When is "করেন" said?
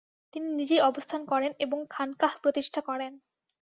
1.25-1.51, 2.81-3.13